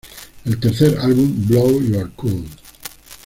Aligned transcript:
El 0.45 0.59
tercer 0.59 0.97
álbum, 0.97 1.45
"Blow 1.45 1.79
Your 1.79 2.11
Cool! 2.13 2.45